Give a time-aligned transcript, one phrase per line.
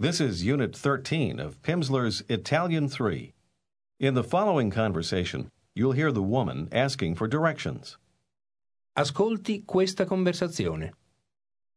[0.00, 3.34] This is Unit 13 of Pimsleur's Italian 3.
[3.98, 7.98] In the following conversation, you'll hear the woman asking for directions.
[8.94, 10.92] Ascolti questa conversazione.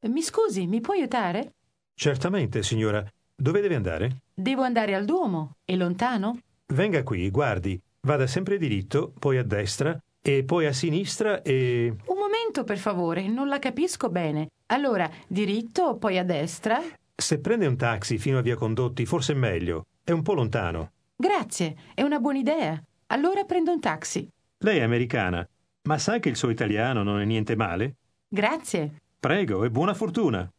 [0.02, 1.54] Mi scusi, mi può aiutare?
[1.96, 3.04] Certamente, signora.
[3.36, 4.22] Dove deve andare?
[4.36, 5.56] Devo andare al Duomo.
[5.66, 6.38] È lontano?
[6.68, 7.82] Venga qui, guardi.
[8.02, 11.96] Vada sempre diritto, poi a destra e poi a sinistra e...
[12.06, 14.50] Un momento, per favore, non la capisco bene.
[14.68, 16.80] Allora, diritto, poi a destra.
[17.22, 19.86] Se prende un taxi fino a Via Condotti, forse è meglio.
[20.04, 20.92] È un po' lontano.
[21.16, 22.84] Grazie, è una buona idea.
[23.07, 24.28] Allora prendo un taxi.
[24.57, 25.48] Lei è americana,
[25.84, 27.98] ma sa che il suo italiano non è niente male?
[28.28, 29.04] Grazie.
[29.20, 30.52] Prego e buona fortuna.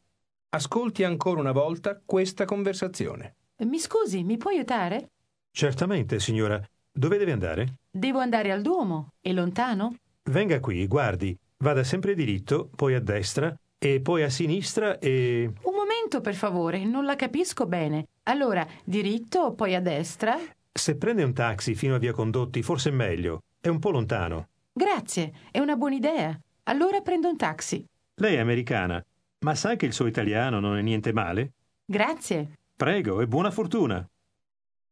[0.51, 3.34] Ascolti ancora una volta questa conversazione.
[3.65, 5.11] Mi scusi, mi può aiutare?
[5.51, 6.62] Certamente, signora.
[6.92, 7.79] Dove deve andare?
[7.91, 9.15] Devo andare al Duomo.
[9.20, 9.97] È lontano?
[10.31, 11.37] Venga qui, guardi.
[11.56, 13.53] Vada sempre diritto, poi a destra
[13.84, 15.50] e poi a sinistra e...
[15.60, 18.06] Un momento, per favore, non la capisco bene.
[18.24, 20.38] Allora, diritto, poi a destra.
[20.72, 23.41] Se prende un taxi fino a Via Condotti, forse è meglio.
[23.61, 24.47] È un po' lontano.
[24.72, 26.39] Grazie, è una buona idea.
[26.64, 27.84] Allora prendo un taxi.
[28.14, 29.05] Lei è americana,
[29.41, 31.55] ma sa che il suo italiano non è niente male?
[31.84, 32.58] Grazie.
[32.77, 34.08] Prego e buona fortuna.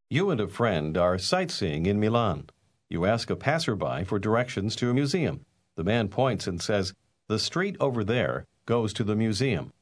[0.08, 2.44] You and a friend are sightseeing in Milan.
[2.88, 5.42] You ask a passerby for directions to a museum.
[5.76, 6.92] The man points and says,
[7.28, 9.72] The street over there goes to the museum.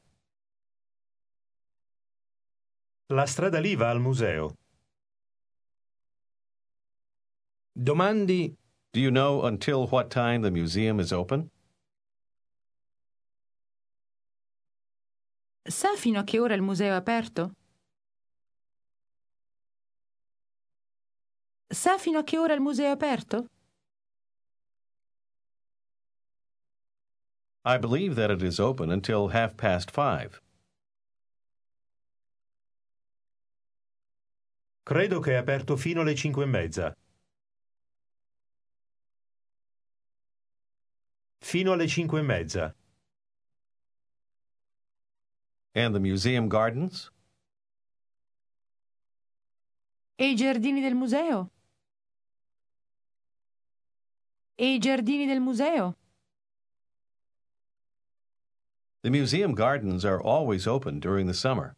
[3.09, 4.55] La strada lì va al museo.
[7.71, 8.55] Domandi
[8.91, 11.51] Do you know until what time the museum is open?
[15.63, 17.53] Sa fino a che ora il museo è aperto?
[21.67, 23.45] Sa fino a che ora il museo è aperto?
[27.69, 30.41] I believe that it is open until half past five.
[34.83, 36.95] Credo che è aperto fino alle cinque e mezza.
[41.41, 42.73] Fino alle cinque e mezza.
[45.75, 47.11] And the museum gardens?
[50.17, 51.51] E i giardini del museo?
[54.55, 55.98] E i giardini del museo?
[59.01, 61.75] The museum gardens are always open during the summer.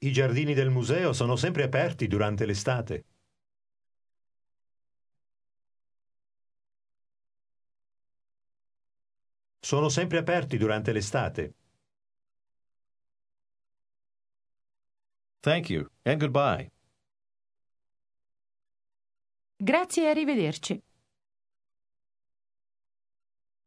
[0.00, 3.04] I giardini del museo sono sempre aperti durante l'estate.
[9.60, 11.54] Sono sempre aperti durante l'estate.
[15.40, 16.70] Thank you, and goodbye.
[19.56, 20.82] Grazie e arrivederci.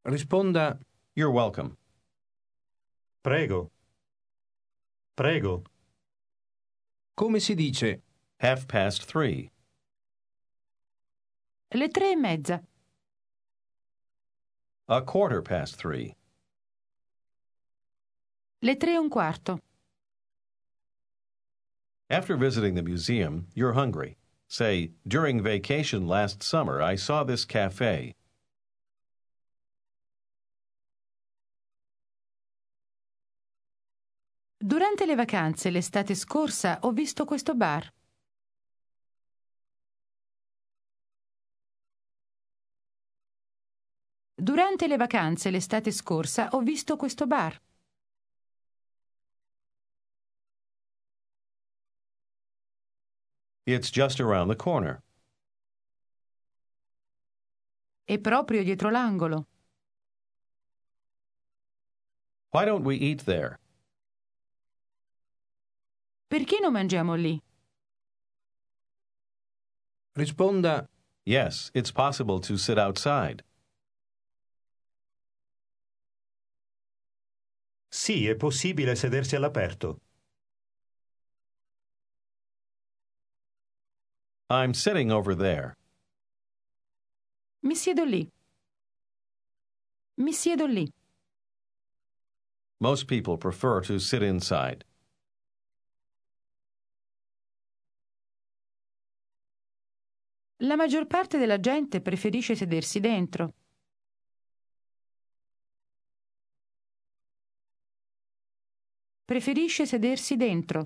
[0.04, 0.80] risponda
[1.14, 1.76] You're welcome.
[3.22, 3.72] Prego.
[5.16, 5.64] Prego.
[7.16, 8.02] come si dice
[8.38, 9.52] Half past three.
[11.72, 12.64] Le tre e mezza.
[14.88, 16.16] A quarter past three.
[18.62, 19.60] Le tre e un quarto.
[22.10, 24.19] After visiting the museum, you're hungry.
[24.52, 28.16] Say, during vacation last summer, I saw this cafe.
[34.58, 37.94] Durante le vacanze l'estate scorsa ho visto questo bar.
[44.34, 47.62] Durante le vacanze l'estate scorsa ho visto questo bar.
[53.74, 55.02] It's just around the corner.
[58.04, 59.46] È proprio dietro l'angolo.
[62.52, 63.60] Why don't we eat there?
[66.28, 67.40] Perché non mangiamo lì?
[70.16, 70.88] risponda
[71.24, 73.44] Yes, it's possible to sit outside.
[77.92, 80.00] Sì, è possibile sedersi all'aperto.
[84.50, 85.76] I'm sitting over there.
[87.62, 88.28] Mi siedo lì.
[90.16, 90.92] Mi siedo lì.
[92.80, 94.86] Most people prefer to sit inside.
[100.62, 103.54] La maggior parte della gente preferisce sedersi dentro.
[109.26, 110.86] Preferisce sedersi dentro.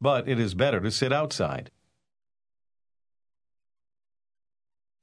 [0.00, 1.70] But it is better to sit outside.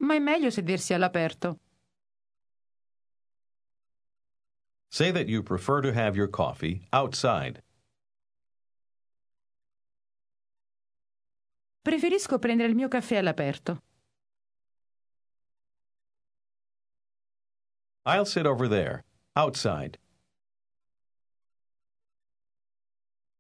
[0.06, 1.60] ma è meglio sedersi all'aperto.
[4.88, 7.62] Say that you prefer to have your coffee outside.
[11.82, 13.82] Preferisco prendere il mio caffè all'aperto.
[18.06, 19.04] I'll sit over there,
[19.36, 19.98] outside.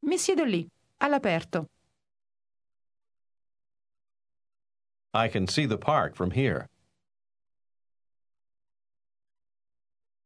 [0.01, 0.67] Mi siedo lì,
[0.97, 1.67] all'aperto.
[5.13, 6.67] I can see the park from here.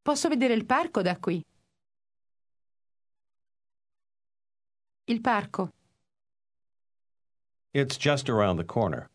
[0.04, 1.46] Posso vedere il parco da qui.
[5.06, 5.70] Il parco.
[7.72, 9.10] It's just around the corner.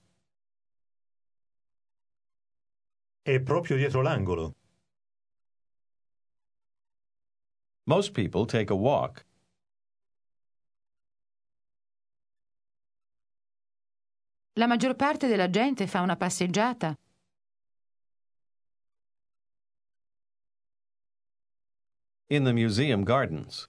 [3.23, 4.55] È proprio dietro l'angolo.
[7.87, 9.25] Most people take a walk.
[14.57, 16.97] La maggior parte della gente fa una passeggiata.
[22.29, 23.69] In the museum gardens.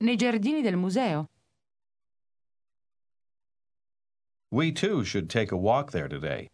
[0.00, 1.30] Nei giardini del museo.
[4.50, 6.50] We too should take a walk there today.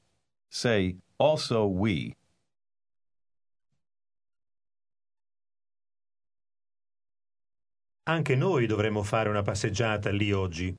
[0.48, 2.14] Say, also we.
[8.04, 10.72] Anche noi dovremmo fare una passeggiata lì oggi.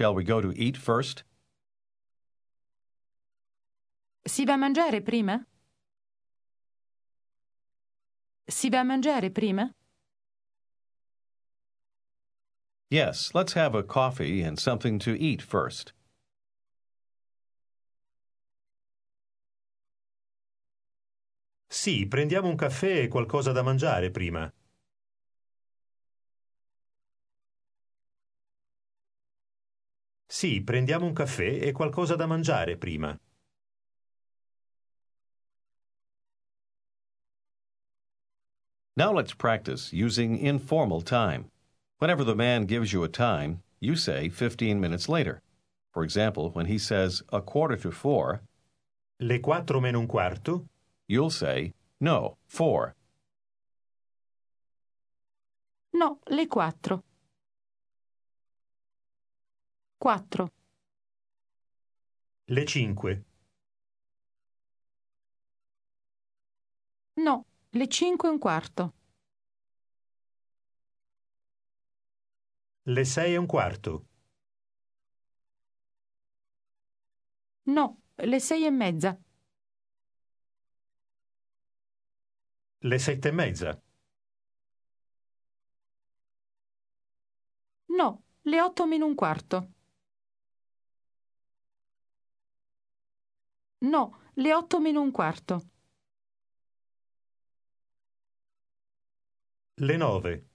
[0.00, 1.24] Shall we go to eat first?
[4.24, 5.46] Si va a mangiare prima?
[8.46, 9.70] Si va a mangiare prima?
[12.88, 15.92] Yes, let's have a coffee and something to eat first.
[21.68, 24.50] Sì, prendiamo un caffè e qualcosa da mangiare prima.
[30.40, 33.14] Sì, prendiamo un caffè e qualcosa da mangiare prima.
[38.96, 41.50] Now let's practice using informal time.
[41.98, 45.42] Whenever the man gives you a time, you say 15 minutes later.
[45.92, 48.40] For example, when he says a quarter to four,
[49.18, 50.64] Le quattro meno un quarto?
[51.06, 52.94] you'll say, no, four.
[55.92, 57.04] No, le quattro.
[60.00, 60.50] Quattro.
[62.48, 63.22] Le cinque?
[67.26, 68.92] No, le cinque e un quarto.
[72.94, 73.92] Le sei e un quarto?
[77.76, 77.84] No,
[78.18, 79.18] le sei e mezza.
[82.82, 83.82] Le sette e mezza?
[87.98, 89.68] No, le otto meno un quarto.
[93.82, 95.60] No, le otto meno un quarto.
[99.78, 100.46] Le nove?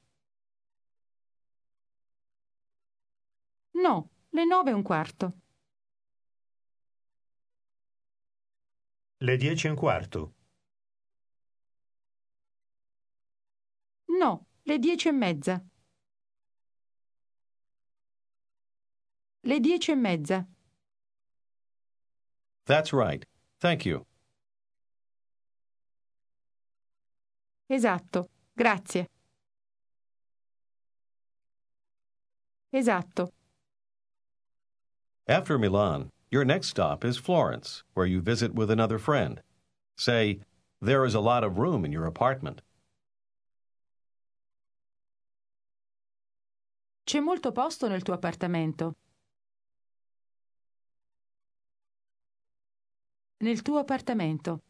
[3.84, 5.34] No, le nove e un quarto.
[9.20, 10.34] Le dieci e un quarto?
[14.20, 15.64] No, le dieci e mezza.
[19.44, 20.46] Le dieci e mezza.
[22.66, 23.26] That's right.
[23.60, 24.06] Thank you.
[27.68, 29.08] Esatto, grazie.
[32.72, 33.30] Esatto.
[35.28, 39.42] After Milan, your next stop is Florence, where you visit with another friend.
[39.98, 40.42] Say,
[40.82, 42.62] there is a lot of room in your apartment.
[47.06, 48.96] C'è molto posto nel tuo appartamento.
[53.38, 54.62] Nel tuo appartamento.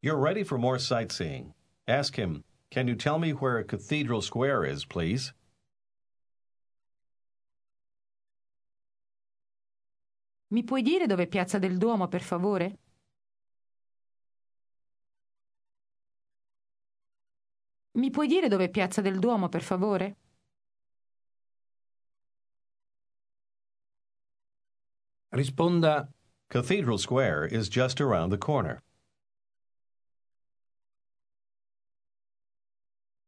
[0.00, 1.54] You're ready for more sightseeing.
[1.86, 5.32] Ask him, Can you tell me where Cathedral Square is, please?
[10.50, 12.78] Mi puoi dire dove è Piazza del Duomo, per favore?
[17.92, 20.16] Mi puoi dire dove è Piazza del Duomo, per favore?
[25.32, 26.08] Risponda
[26.48, 28.82] Cathedral Square is just around the corner.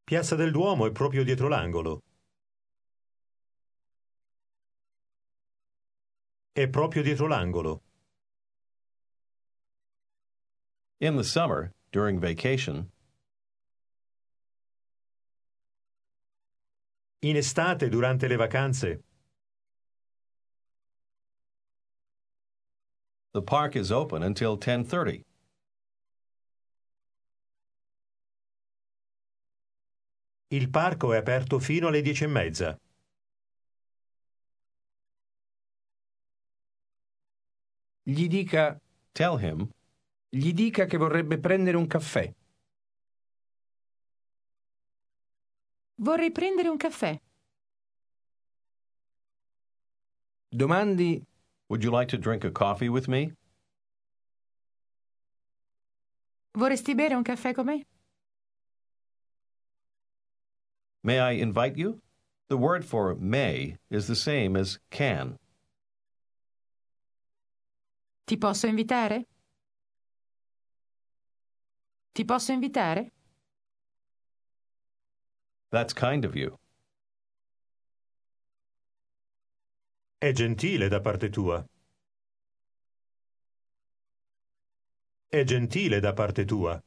[0.07, 2.03] Piazza del Duomo è proprio dietro l'angolo.
[6.53, 7.83] È proprio dietro l'angolo.
[11.01, 12.91] In the summer, during vacation,
[17.23, 19.03] In estate, durante le vacanze.
[23.33, 25.25] The park is open until 10:30.
[30.53, 32.77] Il parco è aperto fino alle dieci e mezza.
[38.03, 38.81] Gli dica,
[39.13, 39.69] Tell him,
[40.29, 42.35] gli dica che vorrebbe prendere un caffè.
[45.97, 47.21] Vorrei prendere un caffè.
[50.49, 51.25] Domandi,
[51.71, 53.33] would you like to drink a coffee with me?
[56.59, 57.87] Vorresti bere un caffè con me?
[61.05, 62.01] May I invite you?
[62.49, 65.37] The word for may is the same as can.
[68.27, 69.25] Ti posso invitare?
[72.13, 73.11] Ti posso invitare?
[75.71, 76.59] That's kind of you.
[80.23, 81.67] È gentile da parte tua.
[85.27, 86.83] È gentile da parte tua.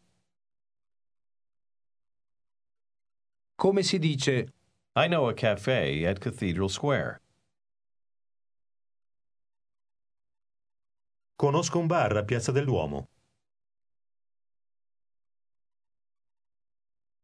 [3.63, 4.51] come si dice,
[4.93, 7.21] I know a cafe at Cathedral Square.
[11.37, 13.07] Conosco un bar a Piazza del Duomo.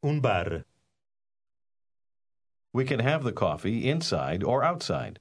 [0.01, 0.63] Un bar.
[2.71, 5.19] We can have the coffee inside or outside.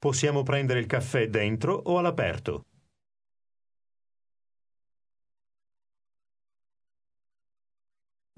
[0.00, 2.64] Possiamo prendere il caffè dentro o all'aperto.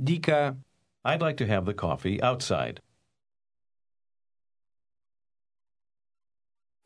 [0.03, 0.57] dica,
[1.05, 2.81] I'd like to have the coffee outside.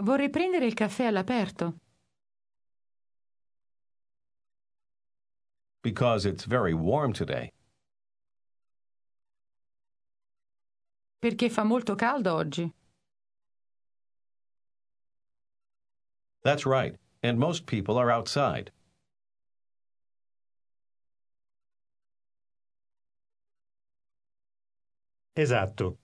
[0.03, 1.79] Vorrei prendere il caffè all'aperto.
[5.83, 7.51] Because it's very warm today.
[11.19, 12.71] Perché fa molto caldo oggi.
[16.47, 18.71] That's right, and most people are outside.
[25.35, 25.99] Esatto.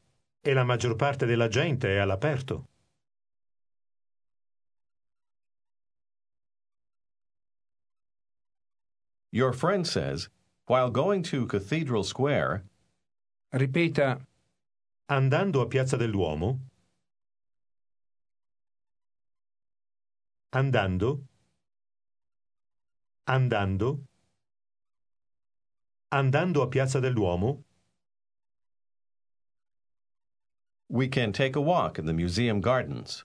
[0.44, 2.66] E la maggior parte della gente è all'aperto.
[9.30, 10.28] Your friend says,
[10.66, 12.64] while going to Cathedral Square,
[13.52, 14.26] ripeta,
[15.08, 16.58] Andando a Piazza del Duomo.
[20.52, 21.25] Andando.
[23.26, 24.04] Andando.
[26.11, 27.64] Andando a Piazza del Duomo.
[30.92, 33.25] we can take a walk in the museum gardens.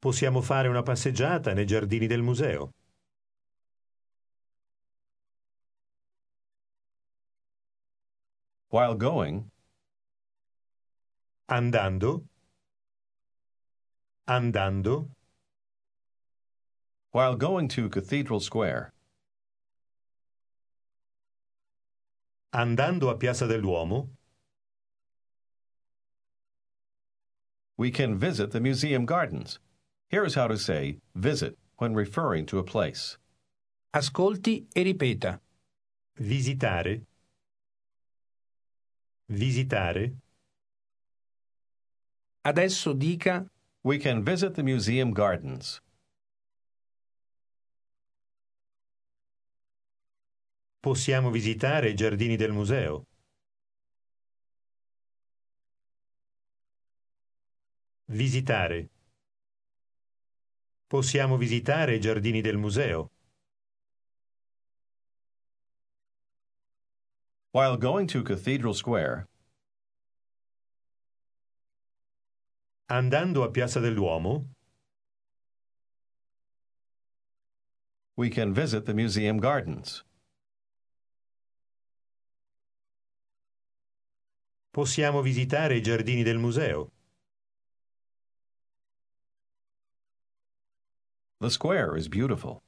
[0.00, 2.72] Possiamo fare una passeggiata nei giardini del museo.
[8.68, 9.51] While going,
[11.52, 12.24] Andando.
[14.26, 15.10] Andando.
[17.10, 18.90] while going to Cathedral Square,
[22.54, 24.08] Andando a Piazza del Duomo.
[27.76, 29.58] we can visit the museum gardens.
[30.08, 33.18] Here's how to say visit when referring to a place.
[33.92, 35.38] ascolti e ripeta.
[36.18, 37.02] Visitare.
[39.30, 40.14] Visitare.
[42.44, 43.46] Adesso dica,
[43.84, 45.80] We can visit the museum gardens.
[50.80, 53.06] Possiamo visitare i giardini del museo.
[58.06, 58.90] Visitare.
[60.86, 63.10] Possiamo visitare i giardini del museo.
[67.52, 69.28] While going to Cathedral Square,
[72.92, 74.48] Andando a Piazza del Duomo,
[78.16, 80.04] we can visit the museum gardens.
[84.72, 86.90] possiamo visitare i giardini del museo.
[91.38, 92.62] The square is beautiful.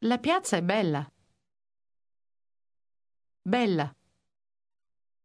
[0.00, 1.08] La piazza è bella.
[3.42, 3.97] Bella.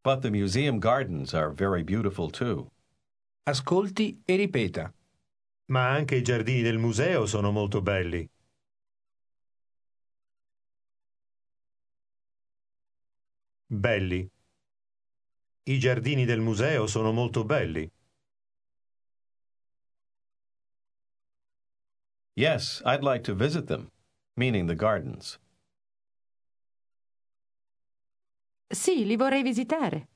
[0.03, 2.69] But the museum gardens are very beautiful too.
[3.45, 4.93] ascolti e ripeta.
[5.67, 8.29] Ma anche i giardini del museo sono molto belli.
[13.65, 14.29] Belli.
[15.63, 17.89] I giardini del museo sono molto belli.
[22.35, 23.89] Yes, I'd like to visit them,
[24.35, 25.39] meaning the gardens.
[28.73, 30.07] Sì, li vorrei visitare.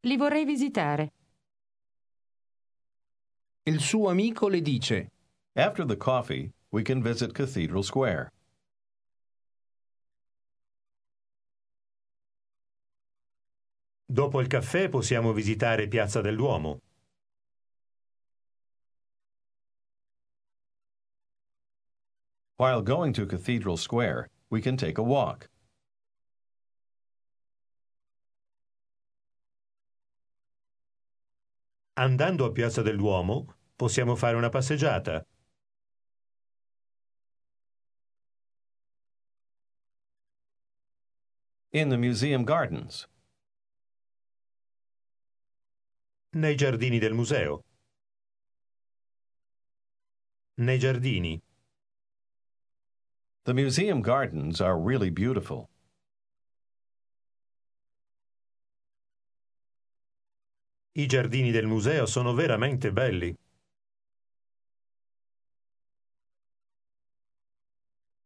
[0.00, 1.12] Li vorrei visitare.
[3.64, 5.10] Il suo amico le dice
[5.52, 8.32] After the coffee, we can visit Cathedral Square.
[14.06, 16.80] Dopo il caffè possiamo visitare Piazza del Duomo.
[22.56, 25.48] While going to Cathedral Square, we can take a walk.
[31.98, 35.24] Andando a Piazza del Duomo possiamo fare una passeggiata.
[41.70, 43.06] In the museum gardens.
[46.32, 47.64] Nei giardini del museo.
[50.58, 51.42] Nei giardini.
[53.46, 55.70] The museum gardens are really beautiful.
[60.96, 63.36] I giardini del museo sono veramente belli.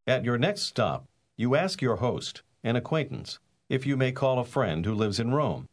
[0.07, 1.05] At your next stop,
[1.37, 5.35] you ask your host, an acquaintance, if you may call a friend who lives in
[5.35, 5.69] Rome.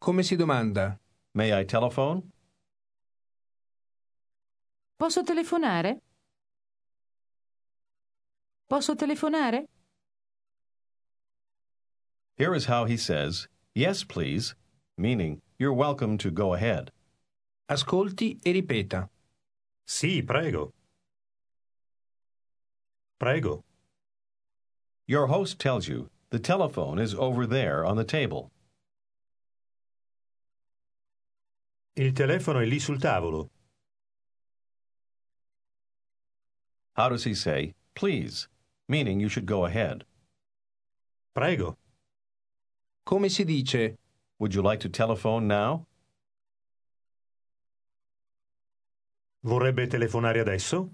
[0.00, 0.98] come si domanda
[1.34, 2.22] May I telephone?
[4.96, 6.00] Posso telefonare?
[8.72, 9.66] Posso telefonare?
[12.38, 14.54] Here is how he says, Yes, please,
[14.96, 16.90] meaning you're welcome to go ahead.
[17.68, 19.10] ascolti e ripeta.
[19.86, 20.72] Sì, prego.
[23.18, 23.62] Prego.
[25.06, 28.50] Your host tells you the telephone is over there on the table.
[31.94, 33.50] Il telefono è lì sul tavolo.
[36.96, 38.48] How does he say, please,
[38.88, 40.04] meaning you should go ahead?
[41.34, 41.76] Prego.
[43.04, 43.96] Come si dice
[44.38, 45.86] Would you like to telephone now?
[49.44, 50.92] Vorrebbe telefonare adesso?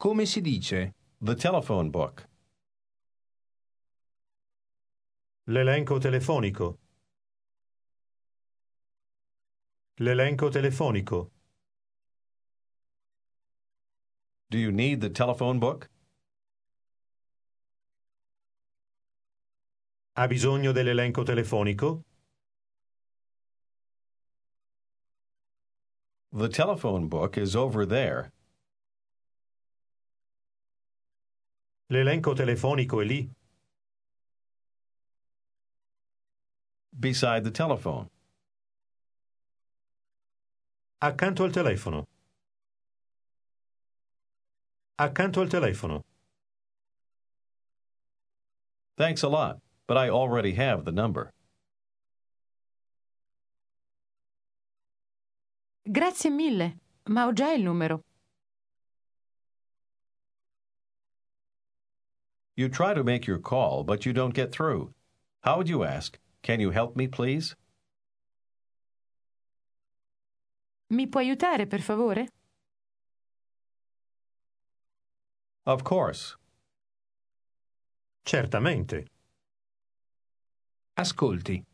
[0.00, 2.26] come si dice The telephone book.
[5.48, 6.78] L'elenco telefonico.
[9.96, 11.32] L'elenco telefonico.
[14.50, 15.88] Do you need the telephone book?
[20.16, 22.02] Ha bisogno dell'elenco telefonico?
[26.32, 28.30] The telephone book is over there.
[31.88, 33.30] L'elenco telefonico è lì.
[37.00, 38.08] beside the telephone.
[41.00, 42.06] Accanto al telefono.
[45.00, 46.02] Accanto al telefono.
[48.98, 51.32] Thanks a lot, but I already have the number.
[55.90, 56.76] Grazie mille,
[57.08, 58.02] ma ho già il numero.
[62.54, 64.92] You try to make your call, but you don't get through.
[65.44, 67.56] How would you ask, Can you help me, please?
[70.90, 72.28] Mi può aiutare, per favore?
[75.64, 76.36] Of course.
[78.22, 79.06] Certamente.
[80.94, 81.64] ascolti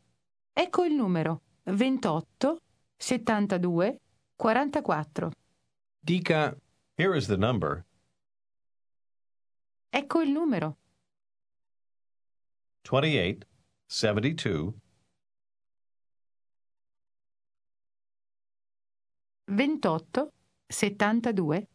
[0.53, 2.61] Ecco il numero 28
[2.95, 3.99] 72
[4.35, 5.31] 44.
[5.99, 6.55] dica
[6.95, 7.85] Here is the number
[9.89, 10.77] Ecco il numero
[12.83, 13.45] 28
[13.85, 14.73] 72
[19.45, 20.33] 28
[20.67, 21.67] 72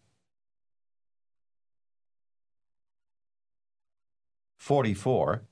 [4.64, 5.46] 44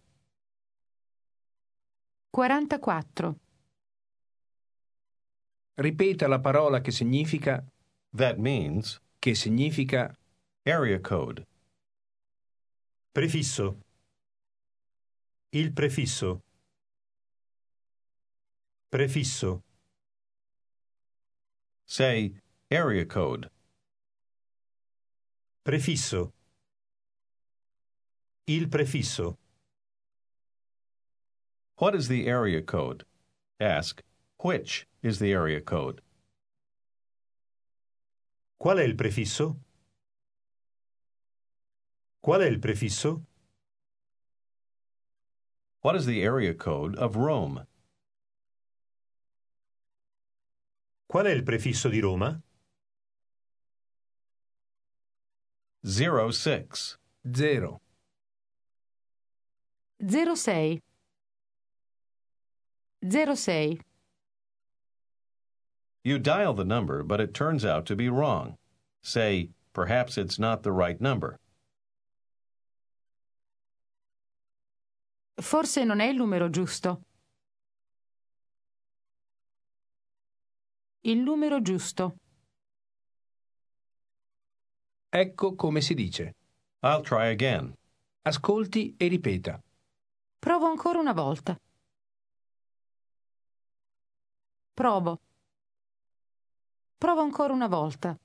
[2.31, 3.41] 44.
[5.75, 7.65] ripeta la parola che significa
[8.15, 10.17] That means che significa
[10.63, 11.47] area code.
[13.13, 13.81] Prefisso.
[15.51, 16.43] Il prefisso.
[18.89, 19.63] Prefisso.
[21.85, 23.51] Say area code.
[25.63, 26.33] Prefisso.
[28.51, 29.39] Il prefisso.
[31.77, 33.05] What is the area code?
[33.61, 34.03] Ask,
[34.43, 36.01] which is the area code?
[38.59, 39.55] Qual è il prefisso?
[42.21, 43.25] Qual è il prefisso?
[45.83, 47.69] What is the area code of Rome?
[51.07, 52.43] Qual è il prefisso di Roma?
[55.85, 56.99] 06.
[57.33, 57.81] 0.
[60.01, 60.81] 06.
[63.03, 63.81] 06.
[66.03, 68.57] You dial the number, but it turns out to be wrong.
[69.03, 71.37] Say, perhaps it's not the right number.
[75.41, 77.03] Forse non è il numero giusto.
[81.03, 82.17] Il numero giusto.
[85.13, 86.35] Ecco come si dice.
[86.83, 87.75] I'll try again.
[88.25, 89.61] Ascolti e ripeta.
[90.41, 91.57] Provo ancora una volta.
[94.75, 95.21] Provo.
[96.99, 98.19] Provo ancora una volta.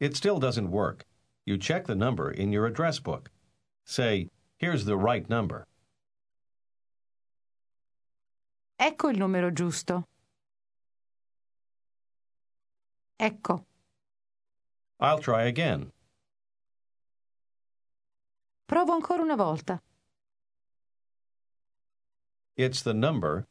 [0.00, 1.04] It still doesn't work.
[1.46, 3.30] You check the number in your address book.
[3.84, 5.64] Say, here's the right number.
[8.78, 10.04] Ecco il numero giusto.
[13.18, 13.64] Ecco.
[14.98, 15.92] I'll try again.
[18.70, 19.82] Provo ancora una volta.
[22.54, 23.44] It's the number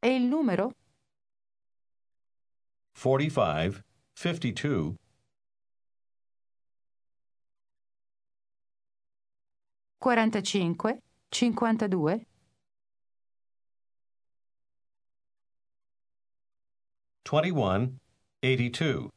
[0.00, 0.72] E il numero?
[2.94, 4.96] 45 52
[10.00, 10.98] 45,
[11.30, 12.26] 52,
[17.22, 17.98] 21
[18.42, 19.15] 82.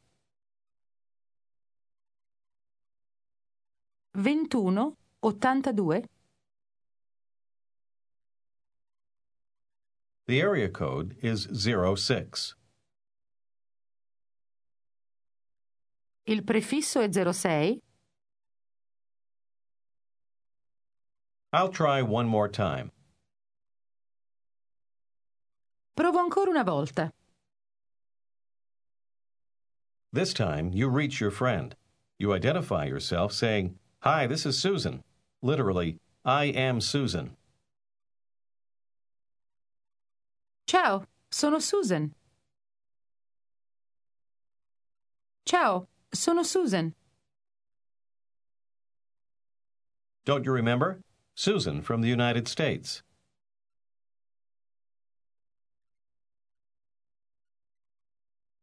[4.14, 6.04] 21, 82.
[10.26, 12.54] The area code is 06.
[16.26, 17.80] Il prefisso è 06.
[21.52, 22.92] I'll try one more time.
[25.96, 27.10] Provo ancora una volta.
[30.12, 31.74] This time, you reach your friend.
[32.18, 35.02] You identify yourself saying, Hi, this is Susan.
[35.42, 37.36] Literally, I am Susan.
[40.66, 42.14] Ciao, sono Susan.
[45.44, 46.94] Ciao, sono Susan.
[50.24, 51.02] Don't you remember?
[51.34, 53.02] Susan from the United States.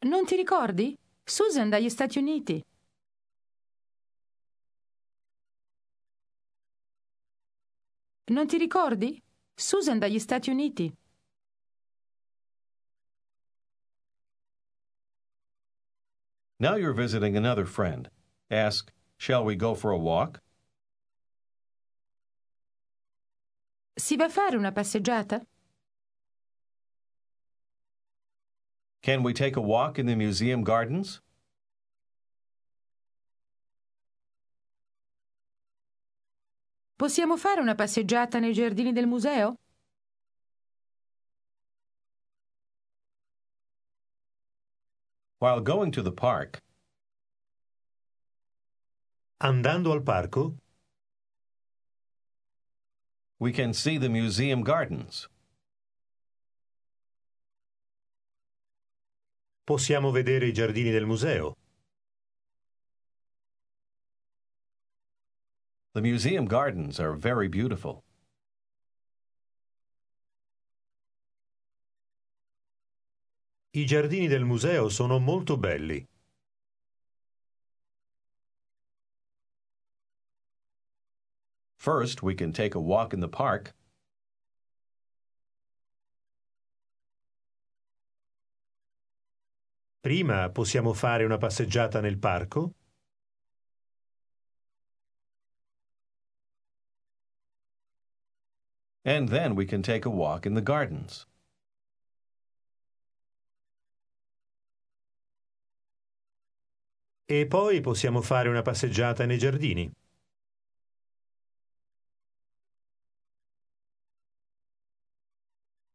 [0.01, 0.97] Non ti ricordi?
[1.23, 2.63] Susan dagli Stati Uniti.
[8.29, 9.21] Non ti ricordi?
[9.55, 10.93] Susan dagli Stati Uniti.
[16.59, 18.09] Now you're visiting another friend.
[18.49, 20.41] Ask, Shall we go for a walk?
[23.95, 25.45] Si va a fare una passeggiata?
[29.01, 31.21] Can we take a walk in the museum gardens?
[36.97, 39.59] Possiamo fare una passeggiata nei giardini del museo?
[45.39, 46.63] While going to the park,
[49.39, 50.57] Andando al parco?
[53.37, 55.27] we can see the museum gardens.
[59.63, 61.55] Possiamo vedere i giardini del museo.
[65.97, 68.03] The museum gardens are very beautiful.
[73.73, 76.07] I giardini del museo sono molto belli.
[81.77, 83.73] First, we can take a walk in the park.
[90.03, 92.76] Prima possiamo fare una passeggiata nel parco?
[99.07, 101.25] And then we can take a walk in the gardens.
[107.25, 109.89] E poi possiamo fare una passeggiata nei giardini.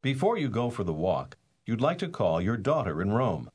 [0.00, 3.50] Before you go for the walk, you'd like to call your daughter in Rome.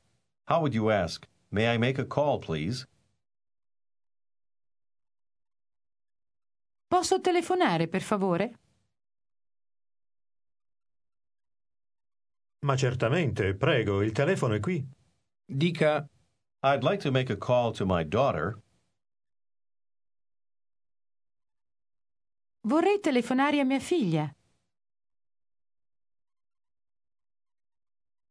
[0.45, 2.85] How would you ask, May I make a call, please?
[6.87, 8.51] Posso telefonare, per favore?
[12.67, 14.85] Ma certamente, prego, il telefono è qui.
[15.45, 16.05] Dica
[16.63, 18.61] I'd like to make a call to my daughter.
[22.63, 24.29] Vorrei telefonare a mia figlia.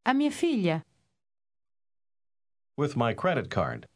[0.02, 0.84] A mia figlia.
[2.74, 3.88] With my credit card.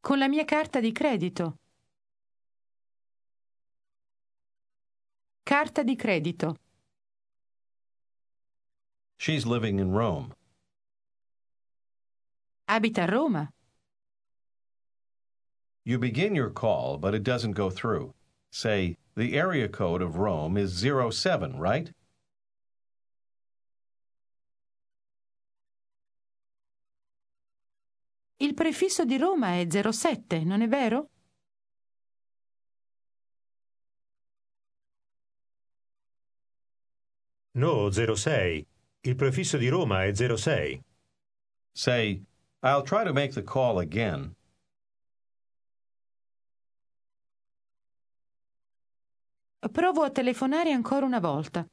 [0.00, 1.58] Con la mia carta di credito.
[5.44, 6.56] Carta di credito.
[9.18, 10.32] She's living in Rome.
[12.66, 13.50] Abita a Roma.
[15.84, 18.14] You begin your call, but it doesn't go through.
[18.50, 21.92] Say, the area code of Rome is 07, right?
[28.38, 31.10] Il prefisso di Roma è 07, non è vero?
[37.56, 38.66] No, 06.
[39.02, 40.82] Il prefisso di Roma è 06.
[41.72, 42.24] Say,
[42.62, 44.34] I'll try to make the call again.
[49.70, 51.66] Provo a telefonare ancora una volta.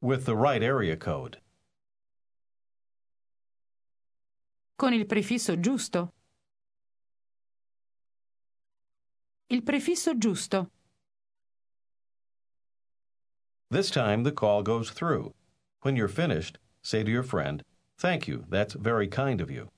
[0.00, 1.40] With the right area code.
[4.76, 6.12] Con il prefisso giusto.
[9.52, 10.70] Il prefisso giusto.
[13.68, 15.32] This time the call goes through.
[15.82, 17.64] When you're finished, say to your friend,
[17.98, 19.68] Thank you, that's very kind of you.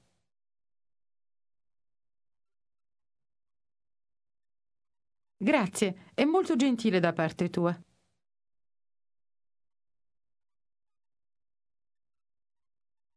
[5.39, 7.75] Grazie, è molto gentile da parte tua.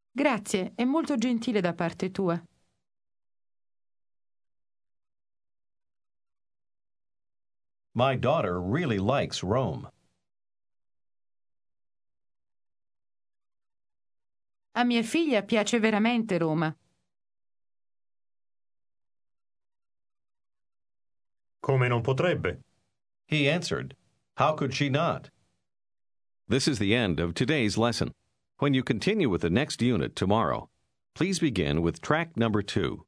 [0.09, 2.41] Grazie, è molto gentile da parte tua.
[7.97, 9.87] My daughter really likes Rome.
[14.75, 16.75] A mia figlia piace veramente Roma.
[21.61, 22.57] Come non potrebbe?
[23.27, 23.95] He answered,
[24.35, 25.29] How could she not?
[26.49, 28.11] This is the end of today's lesson.
[28.59, 30.69] When you continue with the next unit tomorrow,
[31.13, 33.04] please begin with track number two.